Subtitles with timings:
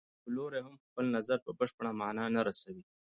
[0.23, 2.83] یو لوری هم خپل نظر په بشپړه معنا نه رسوي.